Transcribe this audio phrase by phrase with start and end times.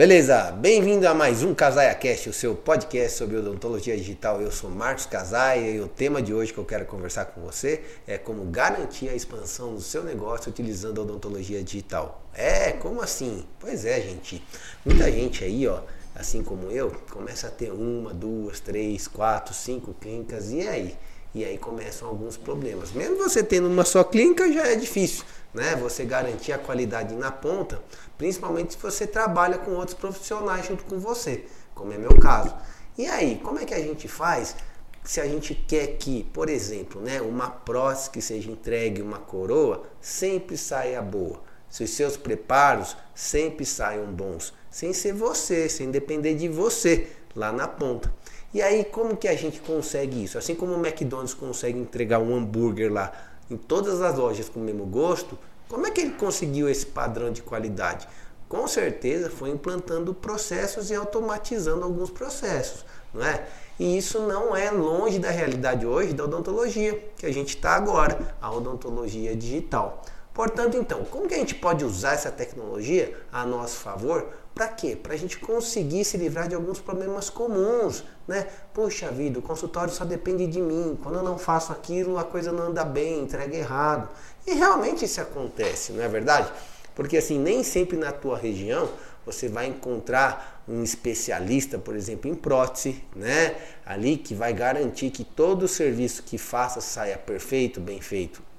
[0.00, 4.40] Beleza, bem-vindo a mais um Casaia Cast, o seu podcast sobre odontologia digital.
[4.40, 7.82] Eu sou Marcos Casaia e o tema de hoje que eu quero conversar com você
[8.06, 12.24] é como garantir a expansão do seu negócio utilizando a odontologia digital.
[12.32, 13.44] É, como assim?
[13.58, 14.42] Pois é, gente.
[14.86, 15.82] Muita gente aí, ó,
[16.14, 20.96] assim como eu, começa a ter uma, duas, três, quatro, cinco clínicas e aí?
[21.34, 22.92] E aí começam alguns problemas.
[22.92, 25.76] Mesmo você tendo uma só clínica já é difícil né?
[25.76, 27.82] Você garantir a qualidade na ponta,
[28.16, 31.44] principalmente se você trabalha com outros profissionais junto com você,
[31.74, 32.54] como é meu caso.
[32.96, 34.56] E aí, como é que a gente faz
[35.02, 39.84] se a gente quer que, por exemplo, né, uma prótese que seja entregue, uma coroa,
[40.00, 41.42] sempre saia boa?
[41.68, 47.52] Se os seus preparos sempre saiam bons, sem ser você, sem depender de você lá
[47.52, 48.12] na ponta.
[48.52, 50.36] E aí, como que a gente consegue isso?
[50.36, 53.12] Assim como o McDonald's consegue entregar um hambúrguer lá
[53.48, 57.30] em todas as lojas com o mesmo gosto, como é que ele conseguiu esse padrão
[57.30, 58.08] de qualidade?
[58.48, 63.46] Com certeza foi implantando processos e automatizando alguns processos, não é?
[63.78, 68.34] E isso não é longe da realidade hoje da odontologia, que a gente está agora,
[68.42, 70.02] a odontologia digital.
[70.32, 74.28] Portanto, então, como que a gente pode usar essa tecnologia a nosso favor?
[74.54, 74.96] Para quê?
[74.96, 78.46] Para a gente conseguir se livrar de alguns problemas comuns, né?
[78.72, 80.98] Puxa vida, o consultório só depende de mim.
[81.02, 84.08] Quando eu não faço aquilo, a coisa não anda bem, entrega errado.
[84.46, 86.50] E realmente isso acontece, não é verdade?
[86.94, 88.88] Porque assim, nem sempre na tua região
[89.24, 93.56] você vai encontrar um especialista, por exemplo, em prótese, né?
[93.84, 98.49] Ali que vai garantir que todo o serviço que faça saia perfeito, bem feito.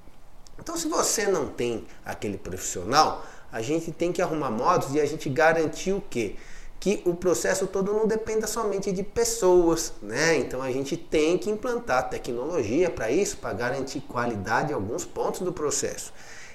[0.62, 5.04] Então, se você não tem aquele profissional, a gente tem que arrumar modos de a
[5.04, 6.36] gente garantir o quê?
[6.78, 10.36] Que o processo todo não dependa somente de pessoas, né?
[10.36, 15.40] Então a gente tem que implantar tecnologia para isso, para garantir qualidade em alguns pontos
[15.40, 16.12] do processo.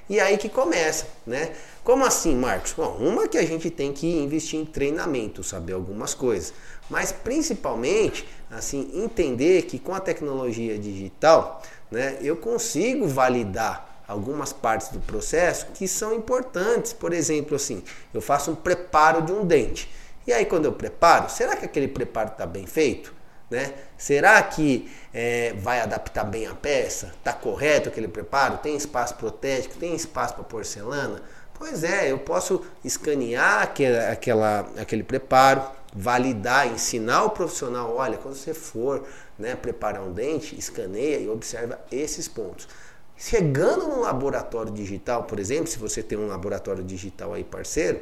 [0.10, 1.52] E aí que começa, né?
[1.84, 2.72] Como assim, Marcos?
[2.72, 6.54] Bom, uma que a gente tem que investir em treinamento, saber algumas coisas,
[6.90, 11.62] mas principalmente, assim, entender que com a tecnologia digital,
[11.92, 16.94] né, eu consigo validar algumas partes do processo que são importantes.
[16.94, 19.92] Por exemplo, assim, eu faço um preparo de um dente.
[20.26, 23.14] E aí, quando eu preparo, será que aquele preparo está bem feito?
[23.50, 23.74] Né?
[23.98, 27.14] Será que é, vai adaptar bem a peça?
[27.18, 28.58] Está correto aquele preparo?
[28.58, 29.76] Tem espaço protético?
[29.76, 31.22] Tem espaço para porcelana?
[31.54, 35.64] Pois é, eu posso escanear aquele, aquela, aquele preparo,
[35.94, 39.08] validar, ensinar o profissional, olha, quando você for
[39.40, 42.68] né, preparar um dente, escaneia e observa esses pontos.
[43.18, 48.00] Chegando no laboratório digital, por exemplo, se você tem um laboratório digital aí parceiro,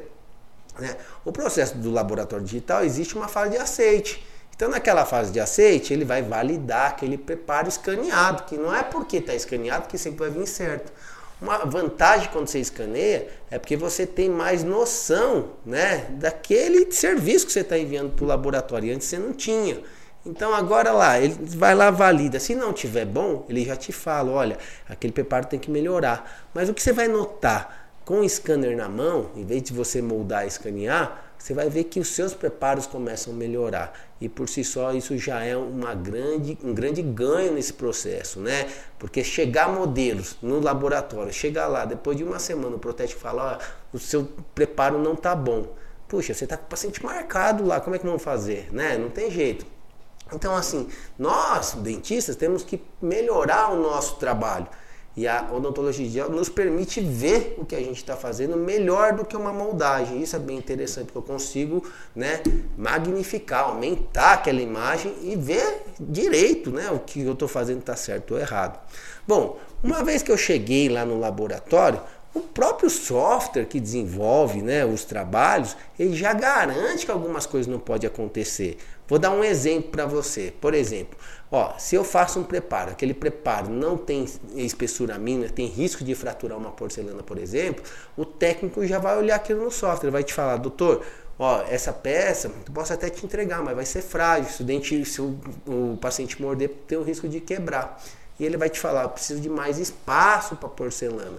[0.78, 0.94] né,
[1.24, 4.22] o processo do laboratório digital existe uma fase de aceite.
[4.54, 9.18] Então, naquela fase de aceite, ele vai validar aquele preparo escaneado, que não é porque
[9.18, 10.92] está escaneado que sempre vai vir certo.
[11.40, 17.52] Uma vantagem quando você escaneia é porque você tem mais noção né, daquele serviço que
[17.52, 18.94] você está enviando para o laboratório.
[18.94, 19.82] Antes você não tinha.
[20.26, 22.40] Então agora lá, ele vai lá, valida.
[22.40, 26.48] Se não tiver bom, ele já te fala, olha, aquele preparo tem que melhorar.
[26.52, 30.02] Mas o que você vai notar com o scanner na mão, em vez de você
[30.02, 33.92] moldar e escanear, você vai ver que os seus preparos começam a melhorar.
[34.20, 38.66] E por si só isso já é uma grande, um grande ganho nesse processo, né?
[38.98, 43.96] Porque chegar modelos no laboratório, chegar lá, depois de uma semana o protético fala, ó,
[43.96, 45.68] o seu preparo não tá bom.
[46.08, 48.68] Puxa, você está com o paciente marcado lá, como é que vamos fazer?
[48.72, 48.98] Né?
[48.98, 49.75] Não tem jeito.
[50.32, 50.88] Então, assim,
[51.18, 54.66] nós, dentistas, temos que melhorar o nosso trabalho.
[55.16, 59.34] E a odontologia nos permite ver o que a gente está fazendo melhor do que
[59.34, 60.20] uma moldagem.
[60.20, 61.82] Isso é bem interessante, porque eu consigo
[62.14, 62.42] né,
[62.76, 68.34] magnificar, aumentar aquela imagem e ver direito né, o que eu estou fazendo está certo
[68.34, 68.78] ou errado.
[69.26, 72.00] Bom, uma vez que eu cheguei lá no laboratório,
[72.36, 77.78] o próprio software que desenvolve né, os trabalhos, ele já garante que algumas coisas não
[77.78, 78.76] podem acontecer.
[79.08, 80.52] Vou dar um exemplo para você.
[80.60, 81.18] Por exemplo,
[81.50, 86.14] ó, se eu faço um preparo, aquele preparo não tem espessura mínima, tem risco de
[86.14, 87.82] fraturar uma porcelana, por exemplo,
[88.18, 91.06] o técnico já vai olhar aquilo no software, vai te falar, doutor,
[91.38, 94.50] ó, essa peça, eu posso até te entregar, mas vai ser frágil.
[94.50, 97.98] Se o, dente, se o, o paciente morder, tem o risco de quebrar.
[98.38, 101.38] E ele vai te falar, preciso de mais espaço para porcelana.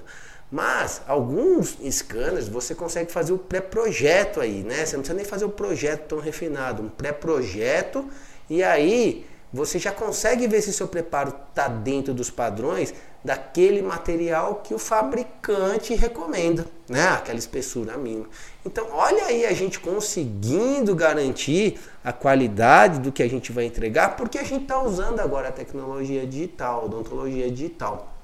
[0.51, 4.85] Mas alguns scanners você consegue fazer o pré-projeto aí, né?
[4.85, 8.07] Você não precisa nem fazer o projeto tão refinado, um pré-projeto
[8.49, 14.61] e aí você já consegue ver se seu preparo está dentro dos padrões daquele material
[14.63, 17.09] que o fabricante recomenda, né?
[17.09, 18.27] Aquela espessura mínima.
[18.65, 24.15] Então, olha aí a gente conseguindo garantir a qualidade do que a gente vai entregar,
[24.15, 28.16] porque a gente está usando agora a tecnologia digital, odontologia digital.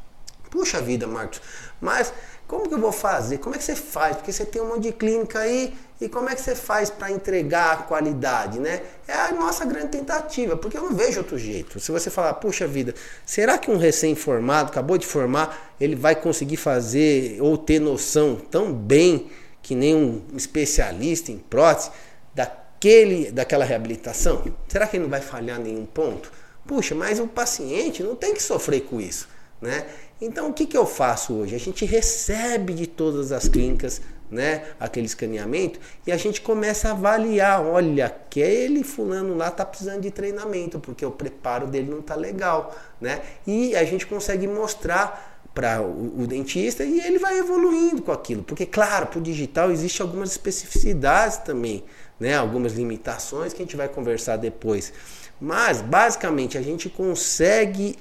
[0.53, 1.41] Puxa vida, Marcos,
[1.81, 2.13] mas
[2.47, 3.39] como que eu vou fazer?
[3.39, 4.17] Como é que você faz?
[4.17, 7.09] Porque você tem um monte de clínica aí E como é que você faz para
[7.09, 8.81] entregar a qualidade, né?
[9.07, 11.79] É a nossa grande tentativa, porque eu não vejo outro jeito.
[11.79, 12.93] Se você falar, puxa vida,
[13.25, 18.71] será que um recém-formado, acabou de formar, ele vai conseguir fazer ou ter noção tão
[18.71, 21.89] bem que nem um especialista em prótese
[22.35, 24.43] daquele, daquela reabilitação?
[24.67, 26.31] Será que ele não vai falhar em nenhum ponto?
[26.67, 29.27] Puxa, mas o paciente não tem que sofrer com isso,
[29.61, 29.85] né?
[30.21, 31.55] Então o que, que eu faço hoje?
[31.55, 34.01] A gente recebe de todas as clínicas
[34.33, 40.01] né, aquele escaneamento e a gente começa a avaliar, olha, aquele fulano lá está precisando
[40.01, 43.21] de treinamento porque o preparo dele não está legal, né?
[43.45, 48.41] E a gente consegue mostrar para o, o, dentista e ele vai evoluindo com aquilo,
[48.41, 51.83] porque claro, para o digital existe algumas especificidades também,
[52.19, 52.35] né?
[52.35, 54.91] Algumas limitações que a gente vai conversar depois,
[55.39, 57.97] mas basicamente a gente consegue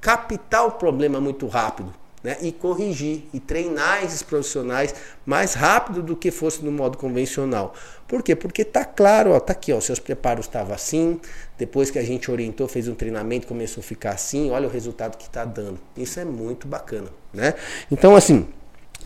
[0.00, 1.92] captar o problema muito rápido
[2.24, 4.94] né, e corrigir e treinar esses profissionais
[5.26, 7.74] mais rápido do que fosse no modo convencional.
[8.08, 8.34] Por quê?
[8.34, 11.20] Porque tá claro, ó, tá aqui, ó, seus preparos estavam assim,
[11.58, 15.18] depois que a gente orientou, fez um treinamento, começou a ficar assim, olha o resultado
[15.18, 15.78] que está dando.
[15.96, 17.54] Isso é muito bacana, né?
[17.90, 18.48] Então assim,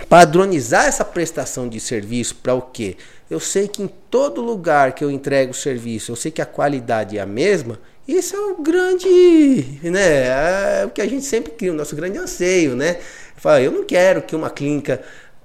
[0.09, 2.97] padronizar essa prestação de serviço para o quê?
[3.29, 6.47] Eu sei que em todo lugar que eu entrego o serviço, eu sei que a
[6.47, 10.81] qualidade é a mesma, isso é o grande, né?
[10.81, 12.97] É o que a gente sempre cria, o nosso grande anseio, né?
[13.37, 15.03] Fala, eu não quero que uma clínica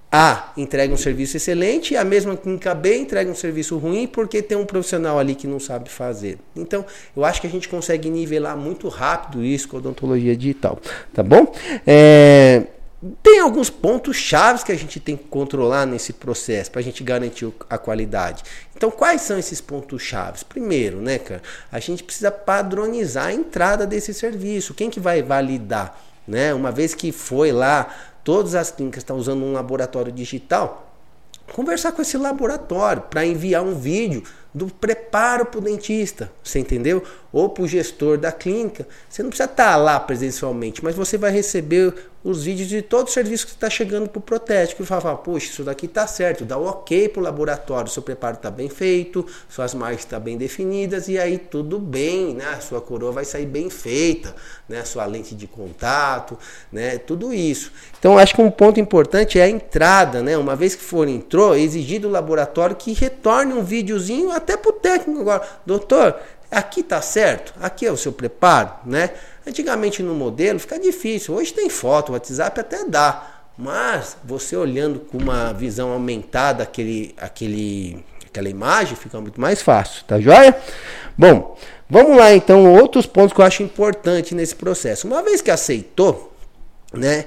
[0.10, 4.42] A entregue um serviço excelente e a mesma clínica B entregue um serviço ruim porque
[4.42, 6.38] tem um profissional ali que não sabe fazer.
[6.56, 6.86] Então,
[7.18, 10.80] eu acho que a gente consegue nivelar muito rápido isso com a odontologia digital,
[11.14, 11.54] tá bom?
[11.86, 12.64] É,
[13.22, 17.04] tem alguns pontos chaves que a gente tem que controlar nesse processo para a gente
[17.04, 18.44] garantir a qualidade.
[18.76, 20.42] Então, quais são esses pontos chaves?
[20.44, 21.42] Primeiro, né, cara,
[21.72, 24.74] a gente precisa padronizar a entrada desse serviço.
[24.74, 26.54] Quem que vai validar, né?
[26.54, 30.96] Uma vez que foi lá, todas as clínicas estão usando um laboratório digital,
[31.52, 34.24] conversar com esse laboratório para enviar um vídeo
[34.54, 37.04] do preparo para o dentista, você entendeu?
[37.32, 38.88] Ou para o gestor da clínica.
[39.10, 43.08] Você não precisa estar tá lá presencialmente, mas você vai receber os vídeos de todo
[43.08, 46.46] o serviço que está chegando para o protético e fala, poxa, isso daqui está certo,
[46.46, 50.24] dá o ok para o laboratório, seu preparo está bem feito, suas marcas estão tá
[50.24, 52.46] bem definidas e aí tudo bem, né?
[52.58, 54.34] A sua coroa vai sair bem feita,
[54.70, 54.86] né?
[54.86, 56.38] Sua lente de contato,
[56.72, 56.98] né?
[56.98, 57.72] Tudo isso.
[58.00, 60.38] Então, acho que um ponto importante é a entrada, né?
[60.38, 64.74] Uma vez que for entrou, exigir do laboratório que retorne um videozinho até para o
[64.74, 65.44] técnico agora.
[65.66, 66.16] Doutor,
[66.54, 67.54] aqui tá certo?
[67.60, 69.12] Aqui é o seu preparo, né?
[69.46, 71.34] Antigamente no modelo fica difícil.
[71.36, 73.30] Hoje tem foto, WhatsApp até dá.
[73.58, 80.04] Mas você olhando com uma visão aumentada aquele, aquele, aquela imagem fica muito mais fácil,
[80.06, 80.58] tá joia?
[81.18, 81.56] Bom,
[81.90, 85.06] vamos lá então, outros pontos que eu acho importante nesse processo.
[85.08, 86.34] Uma vez que aceitou,
[86.92, 87.26] né?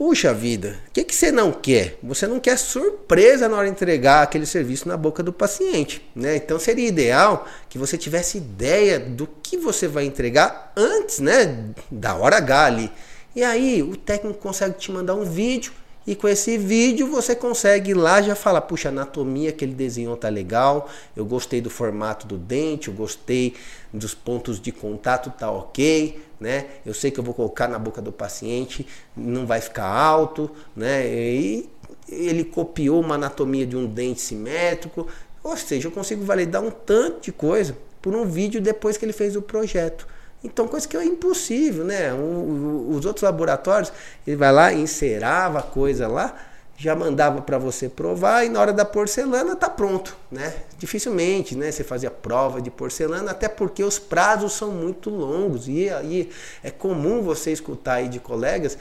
[0.00, 1.98] Puxa vida, o que, que você não quer?
[2.02, 6.02] Você não quer surpresa na hora de entregar aquele serviço na boca do paciente.
[6.16, 6.36] Né?
[6.36, 12.14] Então seria ideal que você tivesse ideia do que você vai entregar antes né, da
[12.14, 12.90] hora H ali.
[13.36, 15.70] E aí o técnico consegue te mandar um vídeo
[16.06, 19.74] e com esse vídeo você consegue ir lá já falar, puxa, a anatomia que ele
[19.74, 23.54] desenhou tá legal, eu gostei do formato do dente, eu gostei
[23.92, 26.66] dos pontos de contato, tá ok, né?
[26.84, 31.06] Eu sei que eu vou colocar na boca do paciente, não vai ficar alto, né?
[31.06, 31.68] E
[32.08, 35.06] ele copiou uma anatomia de um dente simétrico,
[35.44, 39.12] ou seja, eu consigo validar um tanto de coisa por um vídeo depois que ele
[39.12, 40.06] fez o projeto.
[40.42, 42.14] Então, coisa que é impossível, né?
[42.14, 43.92] os outros laboratórios,
[44.26, 46.34] ele vai lá, encerava a coisa lá,
[46.80, 50.54] já mandava para você provar e na hora da porcelana tá pronto, né?
[50.78, 51.70] Dificilmente, né?
[51.70, 56.30] Você fazia prova de porcelana, até porque os prazos são muito longos e aí
[56.64, 58.78] é comum você escutar aí de colegas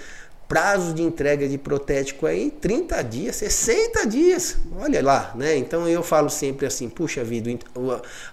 [0.48, 4.58] prazos de entrega de protético aí 30 dias, 60 dias.
[4.79, 5.58] Olha lá, né?
[5.58, 7.51] Então eu falo sempre assim, puxa vida,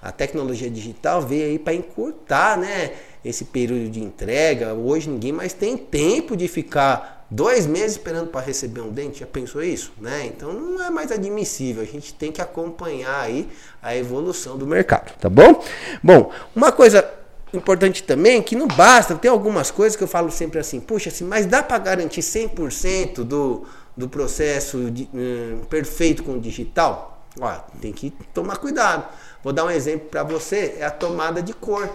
[0.01, 2.93] a tecnologia digital veio aí para encurtar, né?
[3.29, 4.73] esse período de entrega.
[4.73, 9.21] Hoje ninguém mais tem tempo de ficar dois meses esperando para receber um dente.
[9.21, 9.93] Já pensou isso?
[10.01, 10.27] Né?
[10.27, 11.83] Então não é mais admissível.
[11.83, 13.49] A gente tem que acompanhar aí
[13.83, 15.63] a evolução do mercado, tá bom?
[16.03, 17.09] Bom, uma coisa
[17.53, 21.25] importante também que não basta, tem algumas coisas que eu falo sempre assim, puxa, assim,
[21.25, 23.65] mas dá para garantir 100% do,
[23.97, 27.25] do processo de, hum, perfeito com o digital?
[27.41, 29.05] Ó, tem que tomar cuidado.
[29.43, 31.89] Vou dar um exemplo para você, é a tomada de cor.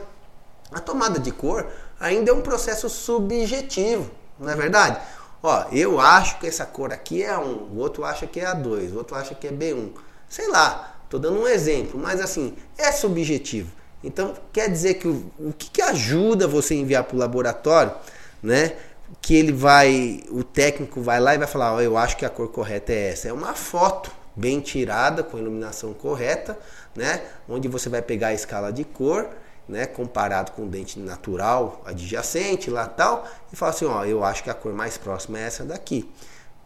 [0.72, 1.68] A tomada de cor
[2.00, 4.10] ainda é um processo subjetivo,
[4.40, 5.00] não é verdade?
[5.44, 8.94] Ó, eu acho que essa cor aqui é A1, o outro acha que é A2,
[8.94, 9.92] o outro acha que é B1.
[10.30, 13.72] Sei lá, tô dando um exemplo, mas assim, é subjetivo.
[14.04, 17.94] Então, quer dizer que o, o que, que ajuda você enviar para o laboratório,
[18.42, 18.74] né?
[19.22, 22.30] Que ele vai, o técnico vai lá e vai falar, oh, eu acho que a
[22.30, 23.28] cor correta é essa.
[23.28, 26.58] É uma foto bem tirada, com iluminação correta,
[26.96, 27.22] né?
[27.48, 29.28] Onde você vai pegar a escala de cor,
[29.72, 29.86] né?
[29.86, 34.50] Comparado com o dente natural adjacente lá tal, e falar assim, ó, eu acho que
[34.50, 36.12] a cor mais próxima é essa daqui.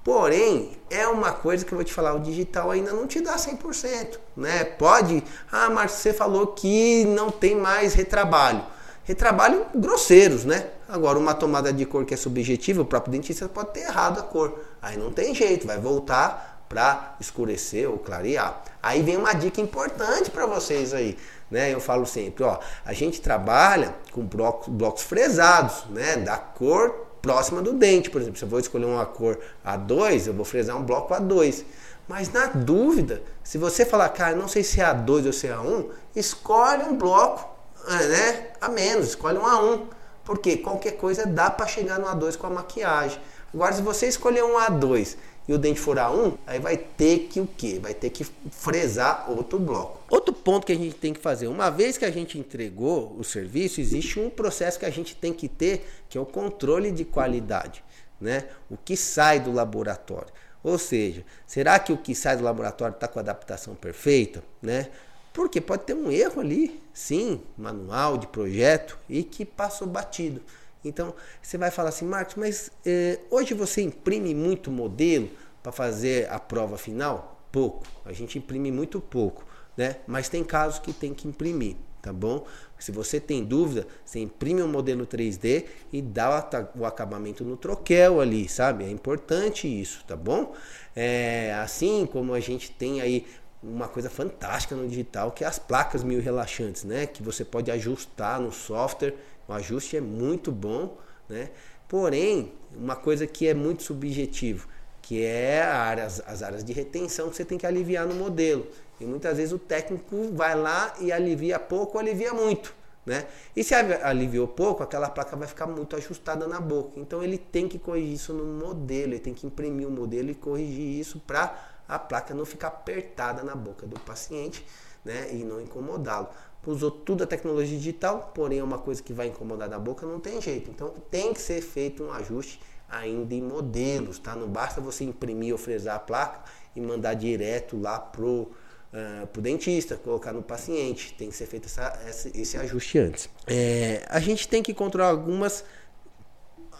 [0.03, 3.37] Porém, é uma coisa que eu vou te falar, o digital ainda não te dá
[3.37, 4.63] 100%, né?
[4.63, 8.63] Pode, ah, mas você falou que não tem mais retrabalho.
[9.03, 10.67] Retrabalho grosseiros, né?
[10.87, 14.23] Agora, uma tomada de cor que é subjetiva, o próprio dentista pode ter errado a
[14.23, 14.59] cor.
[14.81, 18.63] Aí não tem jeito, vai voltar para escurecer ou clarear.
[18.81, 21.17] Aí vem uma dica importante para vocês aí,
[21.49, 21.73] né?
[21.73, 26.17] Eu falo sempre, ó, a gente trabalha com blocos, blocos fresados, né?
[26.17, 28.09] Da cor próxima do dente.
[28.09, 31.63] Por exemplo, se eu vou escolher uma cor A2, eu vou fresar um bloco A2.
[32.07, 35.51] Mas na dúvida, se você falar, cara, não sei se é A2 ou se é
[35.51, 37.49] A1, escolhe um bloco
[37.87, 39.81] é, né, a menos, escolhe um A1.
[40.23, 43.19] Porque qualquer coisa dá para chegar no A2 com a maquiagem.
[43.53, 45.15] Agora, se você escolher um A2
[45.47, 47.79] e o dente for A1, aí vai ter que o quê?
[47.81, 49.99] Vai ter que fresar outro bloco.
[50.09, 53.23] Outro ponto que a gente tem que fazer, uma vez que a gente entregou o
[53.23, 57.05] serviço, existe um processo que a gente tem que ter, que é o controle de
[57.05, 57.83] qualidade,
[58.19, 58.45] né?
[58.69, 60.33] O que sai do laboratório.
[60.63, 64.89] Ou seja, será que o que sai do laboratório está com a adaptação perfeita, né?
[65.31, 70.41] Porque pode ter um erro ali, sim, manual de projeto e que passou batido.
[70.87, 75.29] Então você vai falar assim, Marcos, mas eh, hoje você imprime muito modelo
[75.61, 77.41] para fazer a prova final?
[77.51, 77.83] Pouco.
[78.05, 79.97] A gente imprime muito pouco, né?
[80.05, 82.45] Mas tem casos que tem que imprimir, tá bom?
[82.77, 88.19] Se você tem dúvida, você imprime um modelo 3D e dá o acabamento no troquel
[88.19, 88.83] ali, sabe?
[88.83, 90.53] É importante isso, tá bom?
[90.95, 93.25] É, assim como a gente tem aí
[93.67, 97.05] uma coisa fantástica no digital, que é as placas mil relaxantes, né?
[97.05, 99.15] Que você pode ajustar no software
[99.47, 100.97] o ajuste é muito bom,
[101.29, 101.49] né?
[101.87, 104.67] Porém, uma coisa que é muito subjetivo,
[105.01, 108.65] que é área, as áreas de retenção que você tem que aliviar no modelo.
[108.99, 112.73] E muitas vezes o técnico vai lá e alivia pouco ou alivia muito.
[113.05, 113.27] Né?
[113.55, 116.99] E se aliviou pouco, aquela placa vai ficar muito ajustada na boca.
[116.99, 120.33] Então ele tem que corrigir isso no modelo, ele tem que imprimir o modelo e
[120.33, 124.65] corrigir isso para a placa não ficar apertada na boca do paciente
[125.03, 125.29] né?
[125.31, 126.29] e não incomodá-lo
[126.71, 130.19] usou tudo a tecnologia digital, porém é uma coisa que vai incomodar na boca, não
[130.19, 130.69] tem jeito.
[130.69, 134.35] Então tem que ser feito um ajuste ainda em modelos, tá?
[134.35, 136.39] Não basta você imprimir ou fresar a placa
[136.75, 138.51] e mandar direto lá pro,
[138.93, 141.13] uh, pro dentista, colocar no paciente.
[141.13, 143.29] Tem que ser feito essa, esse, esse ajuste antes.
[143.47, 145.63] É, a gente tem que controlar algumas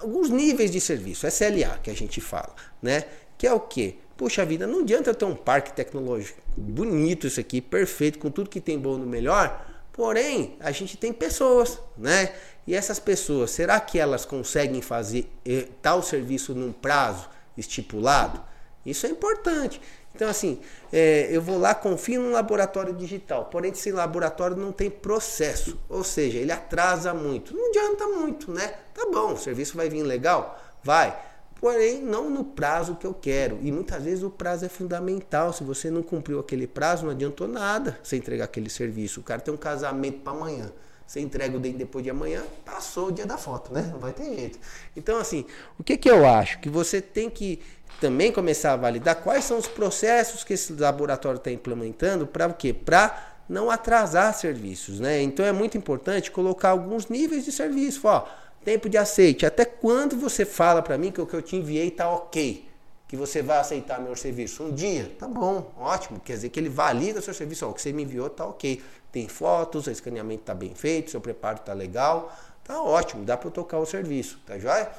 [0.01, 3.05] alguns níveis de serviço, SLA que a gente fala, né?
[3.38, 3.97] Que é o que?
[4.17, 8.50] Puxa vida, não adianta eu ter um parque tecnológico bonito isso aqui, perfeito, com tudo
[8.50, 12.34] que tem bom no melhor, Porém, a gente tem pessoas, né?
[12.67, 18.43] E essas pessoas, será que elas conseguem fazer eh, tal serviço num prazo estipulado?
[18.86, 19.79] Isso é importante.
[20.13, 20.60] Então, assim,
[20.91, 26.03] é, eu vou lá, confio num laboratório digital, porém esse laboratório não tem processo, ou
[26.03, 27.55] seja, ele atrasa muito.
[27.55, 28.75] Não adianta muito, né?
[28.93, 30.62] Tá bom, o serviço vai vir legal?
[30.84, 31.17] Vai
[31.59, 33.59] porém não no prazo que eu quero.
[33.62, 35.53] E muitas vezes o prazo é fundamental.
[35.53, 39.19] Se você não cumpriu aquele prazo, não adiantou nada você entregar aquele serviço.
[39.19, 40.71] O cara tem um casamento para amanhã.
[41.05, 43.89] Você entrega o dente depois de amanhã, passou o dia da foto, né?
[43.91, 44.59] Não vai ter jeito.
[44.95, 45.45] Então, assim,
[45.77, 46.59] o que, que eu acho?
[46.59, 47.62] Que você tem que
[48.01, 52.53] também começar a validar quais são os processos que esse laboratório está implementando para o
[52.55, 52.74] quê?
[52.74, 55.21] Para não atrasar serviços, né?
[55.21, 58.01] Então é muito importante colocar alguns níveis de serviço.
[58.05, 58.25] Ó,
[58.65, 59.45] Tempo de aceite.
[59.45, 62.67] Até quando você fala para mim que o que eu te enviei está ok?
[63.07, 64.63] Que você vai aceitar meu serviço?
[64.63, 65.15] Um dia?
[65.19, 66.19] Tá bom, ótimo.
[66.19, 67.63] Quer dizer que ele valida o seu serviço.
[67.67, 68.81] Ó, o que você me enviou está ok.
[69.12, 72.36] Tem fotos, o escaneamento está bem feito, seu preparo está legal.
[72.63, 74.39] Tá ótimo, dá para eu tocar o serviço.
[74.48, 74.89] Tá joia?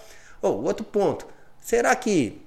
[0.40, 1.26] Oh, outro ponto.
[1.60, 2.40] Será que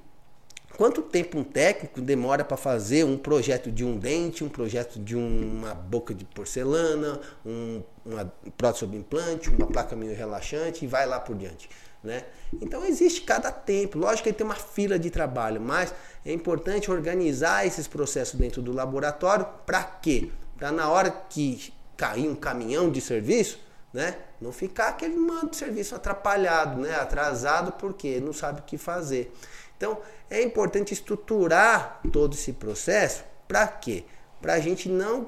[0.79, 5.13] Quanto tempo um técnico demora para fazer um projeto de um dente, um projeto de
[5.13, 11.05] uma boca de porcelana, um, uma prótese sobre implante, uma placa meio relaxante e vai
[11.05, 11.69] lá por diante?
[12.01, 12.23] Né?
[12.61, 15.93] Então existe cada tempo, lógico que tem uma fila de trabalho, mas
[16.25, 20.31] é importante organizar esses processos dentro do laboratório para quê?
[20.57, 23.59] Para na hora que cair um caminhão de serviço,
[23.91, 24.15] né?
[24.39, 26.95] Não ficar aquele mando de serviço atrapalhado, né?
[26.95, 29.33] Atrasado porque não sabe o que fazer.
[29.79, 29.97] Então,
[30.29, 34.03] é importante estruturar todo esse processo para quê?
[34.41, 35.27] Para a gente não,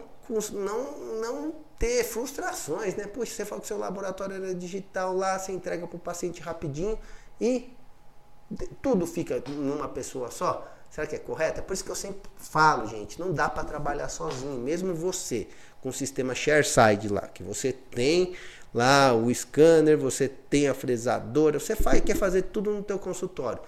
[0.51, 3.07] não, não ter frustrações, né?
[3.07, 6.99] Puxa, você falou que seu laboratório era digital lá, você entrega para o paciente rapidinho
[7.39, 7.73] e
[8.81, 10.69] tudo fica numa pessoa só.
[10.89, 11.61] Será que é correto?
[11.61, 15.47] É por isso que eu sempre falo, gente, não dá para trabalhar sozinho, mesmo você
[15.79, 18.35] com o sistema ShareSide lá, que você tem
[18.73, 23.61] lá o scanner, você tem a fresadora, você faz, quer fazer tudo no teu consultório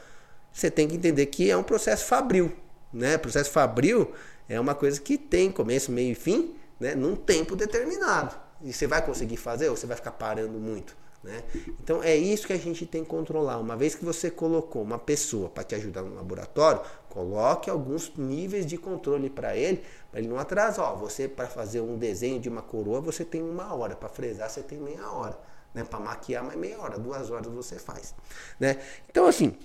[0.54, 2.54] você tem que entender que é um processo fabril.
[2.94, 3.18] Né?
[3.18, 4.14] Processo fabril
[4.48, 8.36] é uma coisa que tem começo, meio e fim, né, num tempo determinado.
[8.62, 10.96] E você vai conseguir fazer ou você vai ficar parando muito?
[11.24, 11.42] Né?
[11.82, 13.58] Então é isso que a gente tem que controlar.
[13.58, 18.66] Uma vez que você colocou uma pessoa para te ajudar no laboratório, coloque alguns níveis
[18.66, 19.82] de controle para ele,
[20.12, 20.94] para ele não atrasar.
[20.94, 24.50] Ó, você para fazer um desenho de uma coroa você tem uma hora, para fresar
[24.50, 25.40] você tem meia hora,
[25.74, 25.86] né?
[25.86, 28.14] Para maquiar mais meia hora, duas horas você faz,
[28.60, 28.80] né?
[29.10, 29.56] Então assim,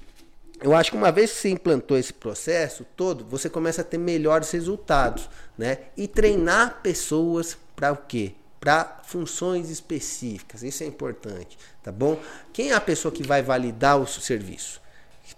[0.60, 3.98] eu acho que uma vez que você implantou esse processo todo, você começa a ter
[3.98, 5.78] melhores resultados, né?
[5.96, 8.34] E treinar pessoas para o quê?
[8.60, 10.62] para funções específicas.
[10.62, 12.20] Isso é importante, tá bom?
[12.52, 14.80] Quem é a pessoa que vai validar o serviço?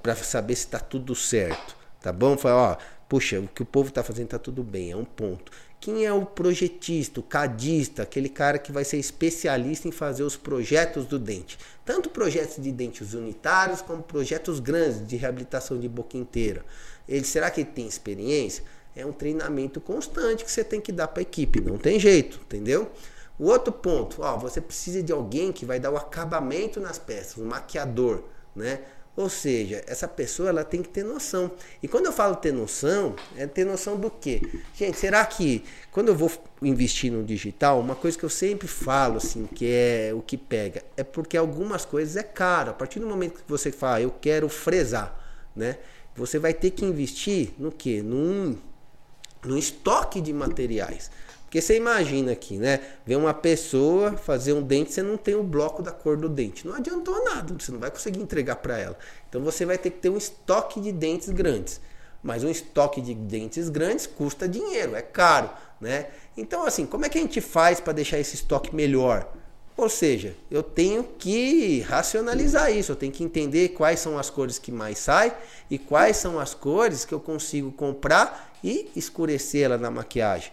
[0.03, 2.39] Para saber se está tudo certo, tá bom?
[2.39, 2.77] Fala, ó,
[3.09, 5.53] puxa, o que o povo está fazendo está tudo bem, é um ponto.
[5.81, 10.37] Quem é o projetista, o cadista, aquele cara que vai ser especialista em fazer os
[10.37, 11.59] projetos do dente?
[11.85, 16.65] Tanto projetos de dentes unitários como projetos grandes de reabilitação de boca inteira.
[17.09, 18.63] Ele, será que ele tem experiência?
[18.95, 22.41] é um treinamento constante que você tem que dar para a equipe, não tem jeito,
[22.43, 22.91] entendeu?
[23.39, 27.39] O outro ponto, ó, você precisa de alguém que vai dar o acabamento nas peças,
[27.39, 28.81] um maquiador, né?
[29.17, 31.51] Ou seja, essa pessoa ela tem que ter noção.
[31.83, 34.41] E quando eu falo ter noção, é ter noção do quê?
[34.75, 36.31] Gente, será que quando eu vou
[36.63, 40.83] investir no digital, uma coisa que eu sempre falo assim, que é o que pega,
[40.97, 42.71] é porque algumas coisas é caro.
[42.71, 45.19] A partir do momento que você fala, eu quero fresar,
[45.55, 45.79] né?
[46.15, 48.03] Você vai ter que investir no quê?
[48.03, 48.57] Num
[49.45, 51.11] no estoque de materiais.
[51.51, 52.79] Porque você imagina aqui, né?
[53.05, 56.65] Ver uma pessoa fazer um dente, você não tem o bloco da cor do dente.
[56.65, 58.97] Não adiantou nada, você não vai conseguir entregar para ela.
[59.29, 61.81] Então você vai ter que ter um estoque de dentes grandes.
[62.23, 66.07] Mas um estoque de dentes grandes custa dinheiro, é caro, né?
[66.37, 69.29] Então assim, como é que a gente faz para deixar esse estoque melhor?
[69.77, 74.57] Ou seja, eu tenho que racionalizar isso, eu tenho que entender quais são as cores
[74.57, 75.33] que mais saem
[75.69, 80.53] e quais são as cores que eu consigo comprar e escurecer ela na maquiagem.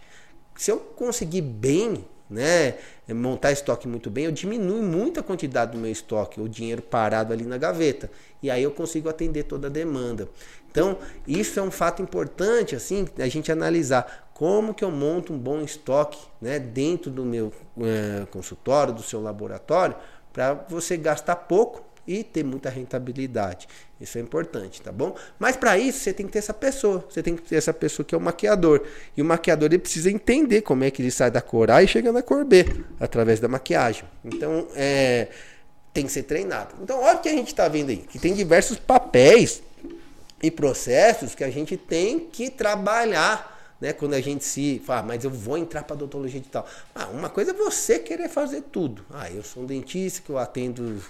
[0.57, 2.75] Se eu conseguir bem, né,
[3.09, 7.31] montar estoque muito bem, eu diminuo muito a quantidade do meu estoque, o dinheiro parado
[7.31, 8.09] ali na gaveta,
[8.41, 10.27] e aí eu consigo atender toda a demanda.
[10.69, 15.37] Então, isso é um fato importante assim, a gente analisar como que eu monto um
[15.37, 17.51] bom estoque né, dentro do meu
[17.81, 19.95] é, consultório, do seu laboratório,
[20.31, 23.67] para você gastar pouco e ter muita rentabilidade.
[23.99, 25.15] Isso é importante, tá bom?
[25.37, 27.05] Mas para isso você tem que ter essa pessoa.
[27.09, 28.81] Você tem que ter essa pessoa que é o maquiador.
[29.15, 31.87] E o maquiador ele precisa entender como é que ele sai da cor A e
[31.87, 32.65] chega na cor B
[32.99, 34.05] através da maquiagem.
[34.23, 35.27] Então é,
[35.93, 36.75] tem que ser treinado.
[36.81, 39.61] Então olha o que a gente está vendo aí, que tem diversos papéis
[40.41, 43.93] e processos que a gente tem que trabalhar né?
[43.93, 46.67] Quando a gente se fala, ah, mas eu vou entrar para odontologia digital.
[46.95, 49.05] Ah, uma coisa é você querer fazer tudo.
[49.11, 51.01] Ah, eu sou um dentista que eu atendo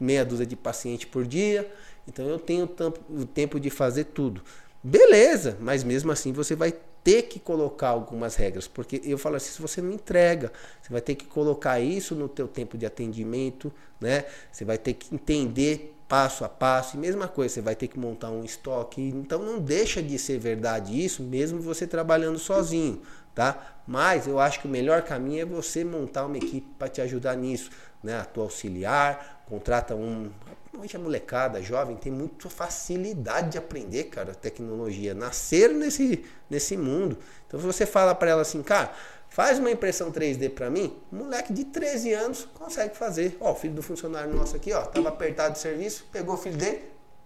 [0.00, 1.70] meia dúzia de pacientes por dia,
[2.08, 2.68] então eu tenho
[3.10, 4.42] o tempo de fazer tudo.
[4.82, 9.52] Beleza, mas mesmo assim você vai ter que colocar algumas regras, porque eu falo assim,
[9.52, 13.72] se você não entrega, você vai ter que colocar isso no teu tempo de atendimento,
[14.00, 14.24] né?
[14.50, 16.96] Você vai ter que entender passo a passo.
[16.96, 19.00] E mesma coisa, você vai ter que montar um estoque.
[19.00, 23.00] Então não deixa de ser verdade isso, mesmo você trabalhando sozinho,
[23.32, 23.76] tá?
[23.86, 27.36] Mas eu acho que o melhor caminho é você montar uma equipe para te ajudar
[27.36, 27.70] nisso,
[28.02, 28.18] né?
[28.18, 30.30] A tua auxiliar, contrata um.
[30.76, 35.14] Hoje a molecada jovem tem muita facilidade de aprender, cara, tecnologia.
[35.14, 37.18] Nasceram nesse, nesse mundo.
[37.46, 38.92] Então, se você fala para ela assim, cara,
[39.30, 43.36] Faz uma impressão 3D para mim, um moleque de 13 anos consegue fazer.
[43.40, 46.56] Ó, o filho do funcionário nosso aqui, ó, tava apertado de serviço, pegou o filho
[46.56, 46.82] dele,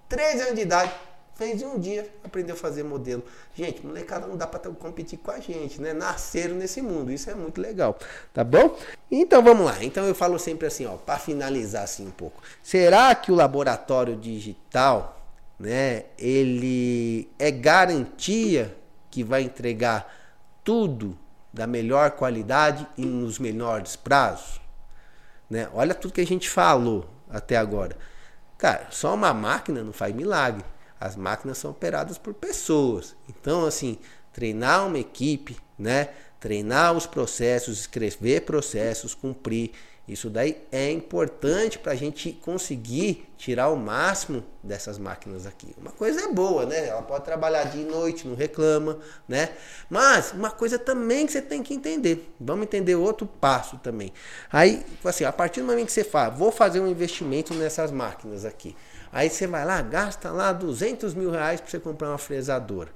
[0.06, 0.92] 13 anos de idade,
[1.34, 3.22] fez em um dia, aprendeu a fazer modelo.
[3.54, 5.94] Gente, molecada não dá para competir com a gente, né?
[5.94, 7.98] Nasceram nesse mundo, isso é muito legal,
[8.34, 8.76] tá bom?
[9.10, 9.82] Então vamos lá.
[9.82, 12.42] Então eu falo sempre assim, ó, para finalizar assim um pouco.
[12.62, 15.26] Será que o laboratório digital,
[15.58, 18.76] né, ele é garantia
[19.10, 20.06] que vai entregar
[20.62, 21.23] tudo
[21.54, 24.60] da melhor qualidade e nos melhores prazos.
[25.48, 25.68] Né?
[25.72, 27.96] Olha tudo que a gente falou até agora.
[28.58, 30.64] Cara, só uma máquina não faz milagre.
[31.00, 33.14] As máquinas são operadas por pessoas.
[33.28, 33.98] Então, assim,
[34.32, 36.08] treinar uma equipe, né?
[36.40, 39.70] Treinar os processos, escrever processos, cumprir
[40.06, 45.74] isso daí é importante para a gente conseguir tirar o máximo dessas máquinas aqui.
[45.78, 46.88] Uma coisa é boa, né?
[46.88, 49.52] Ela pode trabalhar de noite, não reclama, né?
[49.88, 52.34] Mas uma coisa também que você tem que entender.
[52.38, 54.12] Vamos entender outro passo também.
[54.52, 58.44] Aí, assim, a partir do momento que você fala, vou fazer um investimento nessas máquinas
[58.44, 58.76] aqui.
[59.10, 62.90] Aí você vai lá, gasta lá 200 mil reais para você comprar uma fresadora.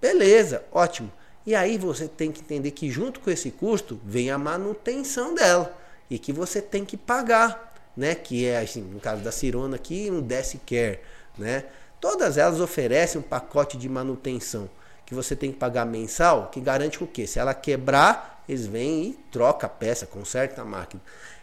[0.00, 1.12] Beleza, ótimo.
[1.44, 5.83] E aí você tem que entender que junto com esse custo vem a manutenção dela
[6.10, 8.14] e que você tem que pagar, né?
[8.14, 10.26] Que é, assim, no caso da Cirona aqui, um
[10.66, 11.00] Care,
[11.38, 11.64] né?
[12.00, 14.68] Todas elas oferecem um pacote de manutenção
[15.06, 17.26] que que você tem que pagar mensal, que garante o quê?
[17.26, 21.00] Se ela quebrar, eles vêm e troca a peça, conserta a máquina.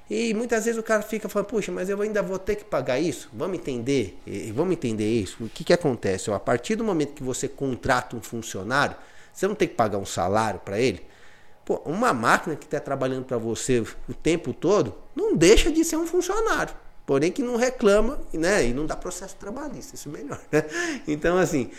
[0.10, 3.00] E muitas vezes o cara fica falando, puxa, mas eu ainda vou ter que pagar
[3.00, 3.30] isso?
[3.34, 4.20] Vamos entender?
[4.54, 5.46] Vamos entender isso?
[5.46, 6.30] O que, que acontece?
[6.32, 8.96] A partir do momento que você contrata um funcionário,
[9.32, 11.06] você não tem que pagar um salário para ele.
[11.64, 15.98] Pô, uma máquina que está trabalhando para você o tempo todo não deixa de ser
[15.98, 16.74] um funcionário.
[17.06, 20.40] Porém que não reclama né, e não dá processo trabalhista, isso é melhor.
[20.52, 20.64] Né?
[21.08, 21.70] Então, assim,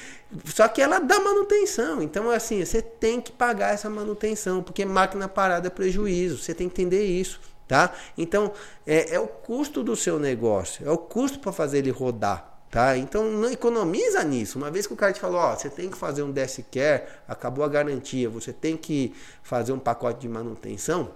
[0.44, 2.02] só que ela dá manutenção.
[2.02, 6.38] Então, assim, você tem que pagar essa manutenção, porque máquina parada é prejuízo.
[6.38, 7.40] Você tem que entender isso.
[7.66, 7.94] Tá?
[8.18, 8.52] Então,
[8.86, 12.51] é, é o custo do seu negócio, é o custo para fazer ele rodar.
[12.72, 12.96] Tá?
[12.96, 14.56] Então não economiza nisso.
[14.56, 17.02] Uma vez que o cara te falou, ó, você tem que fazer um desk care,
[17.28, 21.10] acabou a garantia, você tem que fazer um pacote de manutenção,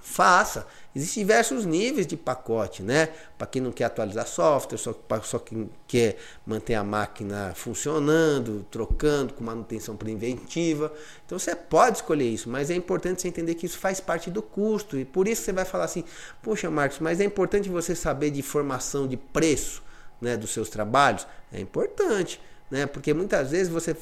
[0.00, 0.64] faça.
[0.94, 3.08] Existem diversos níveis de pacote, né?
[3.36, 4.94] Para quem não quer atualizar software, só,
[5.24, 10.92] só quem quer manter a máquina funcionando, trocando com manutenção preventiva.
[11.26, 14.40] Então você pode escolher isso, mas é importante você entender que isso faz parte do
[14.40, 14.96] custo.
[14.96, 16.04] E por isso você vai falar assim,
[16.40, 19.84] poxa Marcos, mas é importante você saber de formação de preço
[20.20, 22.86] né, dos seus trabalhos, é importante, né?
[22.86, 23.96] Porque muitas vezes você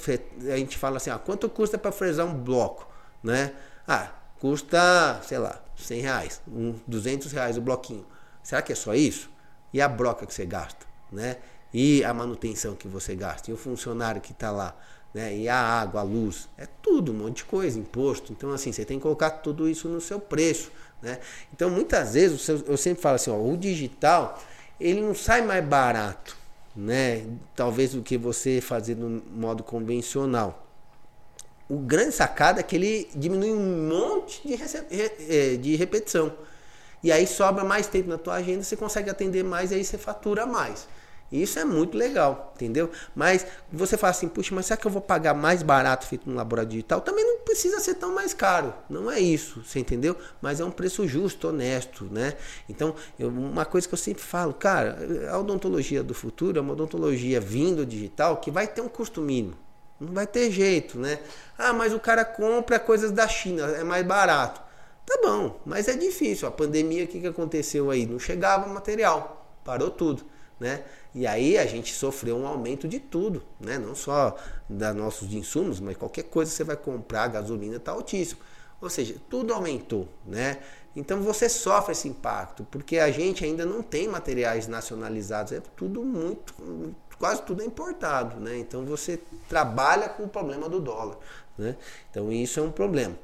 [0.53, 2.88] a gente fala assim, ah, quanto custa para fresar um bloco,
[3.22, 3.53] né?
[3.87, 8.07] Ah, custa, sei lá, 100 reais, um, 200 reais o bloquinho.
[8.42, 9.31] Será que é só isso?
[9.72, 11.38] E a broca que você gasta, né?
[11.72, 14.77] E a manutenção que você gasta, e o funcionário que está lá,
[15.12, 15.37] né?
[15.37, 18.33] E a água, a luz, é tudo, um monte de coisa, imposto.
[18.33, 20.70] Então, assim, você tem que colocar tudo isso no seu preço,
[21.03, 21.18] né?
[21.53, 24.40] Então, muitas vezes, eu sempre falo assim, ó, o digital
[24.81, 26.37] ele não sai mais barato,
[26.75, 27.25] né?
[27.55, 30.67] Talvez do que você fazer no modo convencional.
[31.69, 34.55] O grande sacada é que ele diminui um monte de,
[35.29, 36.33] é, de repetição.
[37.03, 39.99] E aí sobra mais tempo na tua agenda, você consegue atender mais e aí você
[39.99, 40.87] fatura mais.
[41.33, 42.91] Isso é muito legal, entendeu?
[43.15, 46.37] Mas você fala assim, puxa, mas será que eu vou pagar mais barato feito no
[46.37, 47.01] laboratório digital?
[47.01, 48.73] Também não precisa ser tão mais caro.
[48.89, 50.17] Não é isso, você entendeu?
[50.41, 52.35] Mas é um preço justo, honesto, né?
[52.69, 54.97] Então, eu, uma coisa que eu sempre falo, cara,
[55.31, 59.57] a odontologia do futuro é uma odontologia vindo digital que vai ter um custo mínimo.
[60.01, 61.19] Não vai ter jeito, né?
[61.57, 64.61] Ah, mas o cara compra coisas da China, é mais barato.
[65.07, 66.49] Tá bom, mas é difícil.
[66.49, 68.07] A pandemia, o que, que aconteceu aí?
[68.07, 70.25] Não chegava material, parou tudo,
[70.64, 70.83] né?
[71.14, 73.77] E aí a gente sofreu um aumento de tudo, né?
[73.77, 74.35] Não só
[74.66, 78.40] da nossos insumos, mas qualquer coisa que você vai comprar, gasolina está altíssimo.
[78.81, 80.59] Ou seja, tudo aumentou, né?
[80.96, 86.03] Então você sofre esse impacto, porque a gente ainda não tem materiais nacionalizados, é tudo
[86.03, 86.55] muito,
[87.18, 88.57] quase tudo é importado, né?
[88.59, 91.18] Então você trabalha com o problema do dólar,
[91.59, 91.77] né?
[92.11, 93.14] Então isso é um problema.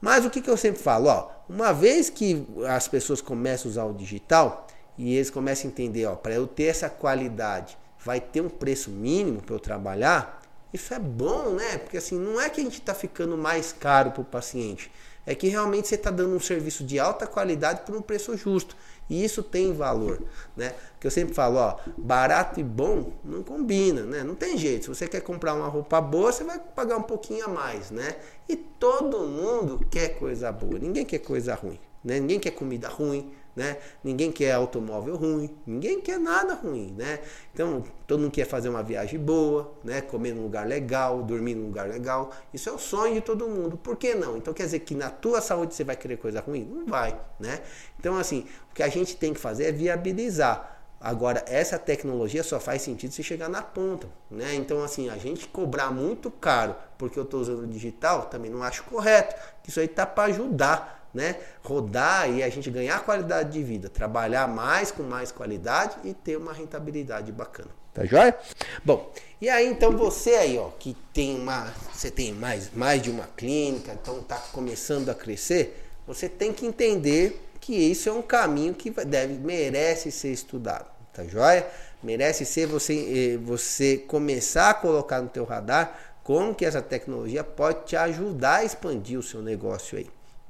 [0.00, 3.70] Mas o que, que eu sempre falo, ó, uma vez que as pessoas começam a
[3.70, 4.66] usar o digital,
[4.98, 8.90] e eles começam a entender, ó, para eu ter essa qualidade, vai ter um preço
[8.90, 11.78] mínimo para eu trabalhar, isso é bom, né?
[11.78, 14.90] Porque assim, não é que a gente está ficando mais caro para o paciente,
[15.26, 18.76] é que realmente você está dando um serviço de alta qualidade por um preço justo.
[19.08, 20.22] E isso tem valor,
[20.56, 20.74] né?
[21.00, 24.22] Que eu sempre falo, ó, barato e bom não combina, né?
[24.22, 24.84] Não tem jeito.
[24.84, 28.16] Se você quer comprar uma roupa boa, você vai pagar um pouquinho a mais, né?
[28.48, 32.20] E todo mundo quer coisa boa, ninguém quer coisa ruim, né?
[32.20, 33.78] Ninguém quer comida ruim, né?
[34.04, 37.20] Ninguém quer automóvel ruim, ninguém quer nada ruim, né?
[37.54, 40.02] Então, todo mundo quer fazer uma viagem boa, né?
[40.02, 42.30] Comer num lugar legal, dormir num lugar legal.
[42.52, 43.78] Isso é o sonho de todo mundo.
[43.78, 44.36] Por que não?
[44.36, 46.64] Então, quer dizer que na tua saúde você vai querer coisa ruim?
[46.64, 47.62] Não vai, né?
[47.98, 50.74] Então, assim, o que a gente tem que fazer é viabilizar.
[51.00, 54.54] Agora, essa tecnologia só faz sentido se chegar na ponta, né?
[54.54, 58.82] Então, assim, a gente cobrar muito caro porque eu estou usando digital, também não acho
[58.84, 59.34] correto.
[59.66, 64.46] Isso aí tá para ajudar né, rodar e a gente ganhar qualidade de vida, trabalhar
[64.46, 67.70] mais com mais qualidade e ter uma rentabilidade bacana.
[67.94, 68.36] Tá joia?
[68.84, 73.10] Bom, e aí então você aí, ó, que tem uma, você tem mais, mais de
[73.10, 78.20] uma clínica, então tá começando a crescer, você tem que entender que isso é um
[78.20, 81.66] caminho que deve merece ser estudado, tá joia?
[82.02, 87.42] Merece ser você eh, você começar a colocar no teu radar como que essa tecnologia
[87.42, 90.06] pode te ajudar a expandir o seu negócio aí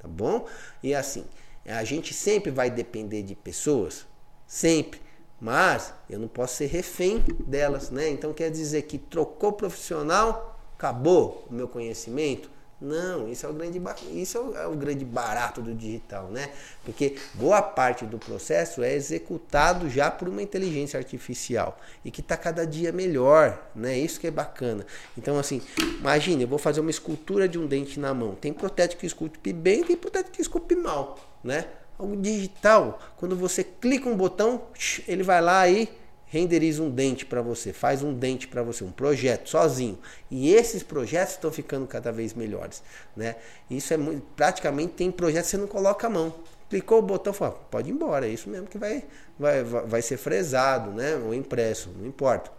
[0.07, 0.47] tá bom?
[0.83, 1.25] E assim,
[1.67, 4.07] a gente sempre vai depender de pessoas,
[4.47, 5.01] sempre,
[5.41, 8.09] mas eu não posso ser refém delas, né?
[8.09, 12.49] Então quer dizer que trocou profissional, acabou o meu conhecimento?
[12.79, 13.81] Não, isso é o grande,
[14.13, 16.51] isso é o é grande barato do digital, né?
[16.85, 22.37] Porque boa parte do processo é executado já por uma inteligência artificial e que está
[22.37, 23.97] cada dia melhor, né?
[23.97, 24.85] Isso que é bacana.
[25.17, 25.63] Então, assim,
[25.99, 28.35] imagine, eu vou fazer uma escultura de um dente na mão.
[28.35, 31.69] Tem protético que esculpe bem, tem protético que esculpe mal, né?
[31.99, 34.65] O digital, quando você clica um botão,
[35.09, 35.89] ele vai lá e
[36.27, 39.99] renderiza um dente para você, faz um dente para você, um projeto sozinho.
[40.31, 42.83] E esses projetos estão ficando cada vez melhores,
[43.17, 43.37] né?
[43.71, 46.35] Isso é muito, praticamente tem projetos que você não coloca a mão.
[46.69, 49.05] Clicou o botão, fala, pode ir embora, é isso mesmo que vai,
[49.39, 51.17] vai, vai ser fresado, né?
[51.17, 52.51] Ou impresso, não importa.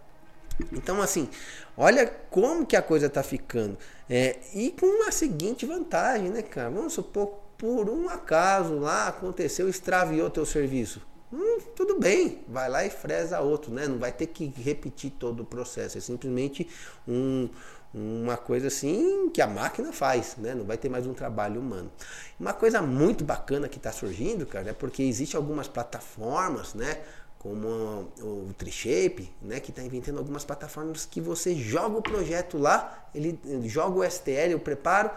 [0.71, 1.30] Então, assim,
[1.75, 3.77] olha como que a coisa está ficando.
[4.10, 6.69] É, e com uma seguinte vantagem, né, cara?
[6.69, 11.01] Vamos supor, por um acaso lá aconteceu, extraviou teu serviço.
[11.32, 13.86] Hum, tudo bem, vai lá e fresa outro, né?
[13.86, 15.98] Não vai ter que repetir todo o processo.
[15.98, 16.70] É simplesmente
[17.06, 17.50] um,
[17.94, 20.56] uma coisa assim que a máquina faz, né?
[20.56, 21.92] Não vai ter mais um trabalho humano.
[22.40, 27.00] Uma coisa muito bacana que está surgindo, cara, é porque existe algumas plataformas, né?
[27.40, 27.68] Como
[28.22, 29.60] o Trishape, né?
[29.60, 34.56] Que está inventando algumas plataformas que você joga o projeto lá, ele joga o STL,
[34.56, 35.12] o preparo,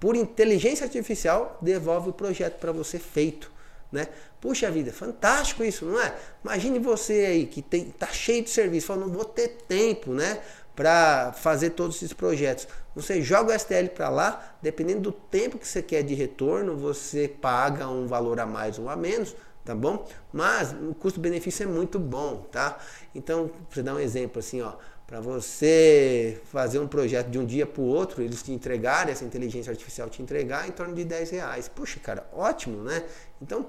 [0.00, 3.54] por inteligência artificial, devolve o projeto para você feito.
[3.90, 4.08] Né?
[4.40, 6.14] Puxa vida, fantástico isso, não é?
[6.44, 10.40] Imagine você aí que tem, tá cheio de serviço, falando, não vou ter tempo, né?
[10.74, 12.68] Para fazer todos esses projetos.
[12.94, 17.28] Você joga o STL para lá, dependendo do tempo que você quer de retorno, você
[17.28, 20.06] paga um valor a mais ou a menos, tá bom?
[20.32, 22.78] Mas o custo-benefício é muito bom, tá?
[23.14, 24.74] Então, para dar um exemplo assim, ó,
[25.06, 29.24] para você fazer um projeto de um dia para o outro, eles te entregarem, essa
[29.24, 31.68] inteligência artificial te entregar em torno de 10 reais.
[31.68, 33.04] Puxa, cara, ótimo, né?
[33.40, 33.66] Então,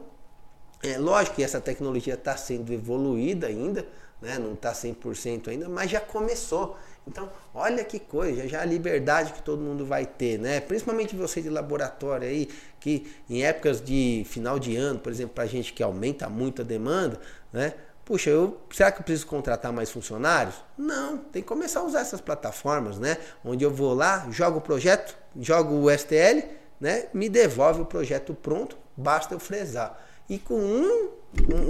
[0.82, 3.86] é lógico que essa tecnologia está sendo evoluída ainda,
[4.20, 4.40] né?
[4.40, 6.76] não está 100% ainda, mas já começou.
[7.08, 10.60] Então, olha que coisa, já a liberdade que todo mundo vai ter, né?
[10.60, 15.46] Principalmente você de laboratório aí, que em épocas de final de ano, por exemplo, para
[15.46, 17.20] gente que aumenta muito a demanda,
[17.54, 17.74] né?
[18.08, 20.56] Puxa, eu, será que eu preciso contratar mais funcionários?
[20.78, 23.18] Não, tem que começar a usar essas plataformas, né?
[23.44, 26.42] Onde eu vou lá, jogo o projeto, jogo o STL,
[26.80, 27.08] né?
[27.14, 30.02] Me devolve o projeto pronto, basta eu fresar.
[30.30, 31.10] E com um,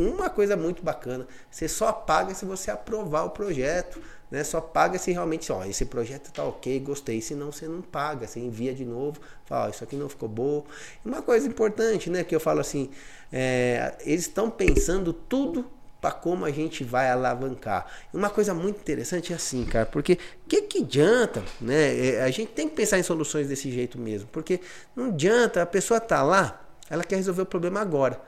[0.09, 4.43] uma coisa muito bacana, você só paga se você aprovar o projeto, né?
[4.43, 8.39] Só paga se realmente, ó, esse projeto tá ok, gostei, senão você não paga, você
[8.39, 10.63] envia de novo, fala, ó, isso aqui não ficou bom.
[11.03, 12.91] Uma coisa importante, né, que eu falo assim,
[13.33, 15.65] é, eles estão pensando tudo
[16.07, 17.85] para como a gente vai alavancar.
[18.13, 22.07] Uma coisa muito interessante é assim, cara, porque o que, que adianta, né?
[22.07, 24.61] É, a gente tem que pensar em soluções desse jeito mesmo, porque
[24.95, 28.21] não adianta, a pessoa tá lá, ela quer resolver o problema agora,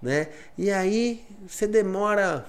[0.00, 0.28] né?
[0.56, 2.46] E aí você demora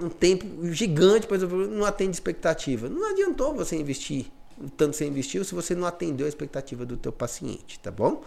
[0.00, 2.88] um tempo gigante para resolver, não atende expectativa.
[2.88, 6.96] Não adiantou você investir o tanto você investiu se você não atendeu a expectativa do
[6.96, 8.22] teu paciente, tá bom?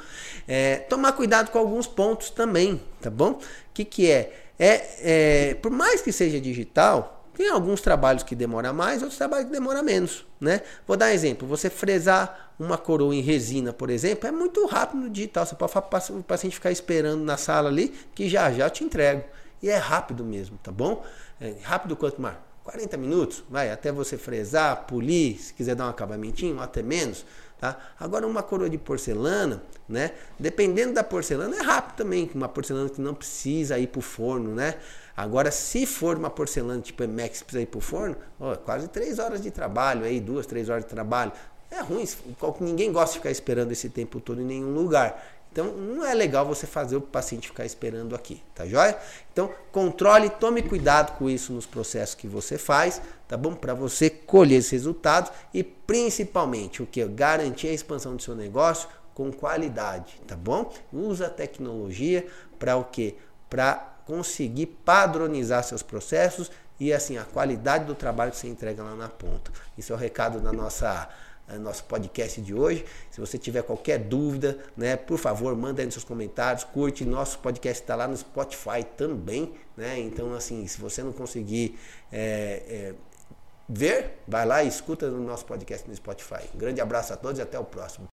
[0.45, 3.31] É, tomar cuidado com alguns pontos também, tá bom?
[3.31, 3.39] O
[3.73, 4.46] que, que é?
[4.59, 9.45] É, é, por mais que seja digital, tem alguns trabalhos que demoram mais, outros trabalhos
[9.45, 10.61] que demoram menos, né?
[10.87, 11.47] Vou dar um exemplo.
[11.47, 15.45] Você fresar uma coroa em resina, por exemplo, é muito rápido no digital.
[15.45, 15.71] Você pode
[16.11, 19.23] o paciente ficar esperando na sala ali, que já já te entrego.
[19.61, 21.05] E é rápido mesmo, tá bom?
[21.39, 22.37] É rápido quanto mais?
[22.63, 27.23] 40 minutos, vai, até você fresar, polir, se quiser dar um acabamentinho, até menos.
[27.59, 27.75] Tá?
[27.99, 30.11] Agora uma coroa de porcelana, né?
[30.37, 34.53] Dependendo da porcelana é rápido também, uma porcelana que não precisa ir para o forno,
[34.53, 34.75] né?
[35.15, 38.87] Agora se for uma porcelana tipo Emex que precisa ir para o forno, ó, quase
[38.87, 41.31] três horas de trabalho aí, duas, três horas de trabalho.
[41.71, 42.07] É ruim,
[42.61, 45.36] ninguém gosta de ficar esperando esse tempo todo em nenhum lugar.
[45.57, 48.95] Então, não é legal você fazer o paciente ficar esperando aqui, tá joia?
[49.33, 53.55] Então, controle, tome cuidado com isso nos processos que você faz, tá bom?
[53.55, 57.03] Para você colher esses resultados e principalmente o que?
[57.07, 60.71] Garantir a expansão do seu negócio com qualidade, tá bom?
[60.93, 62.27] Usa a tecnologia
[62.59, 63.15] para o que?
[63.49, 68.93] Para conseguir padronizar seus processos e assim a qualidade do trabalho que você entrega lá
[68.93, 69.51] na ponta.
[69.75, 71.09] Isso é o recado da nossa
[71.55, 72.85] nosso podcast de hoje.
[73.09, 77.05] Se você tiver qualquer dúvida, né, por favor, manda aí nos seus comentários, curte.
[77.05, 79.99] Nosso podcast está lá no Spotify também, né?
[79.99, 81.79] Então, assim, se você não conseguir
[82.11, 82.95] é, é,
[83.69, 86.49] ver, vai lá e escuta no nosso podcast no Spotify.
[86.53, 88.07] Um grande abraço a todos e até o próximo.